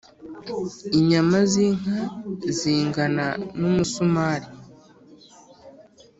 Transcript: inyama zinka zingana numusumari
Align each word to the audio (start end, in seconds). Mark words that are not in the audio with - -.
inyama 0.97 1.37
zinka 1.51 1.97
zingana 2.57 3.25
numusumari 3.59 4.47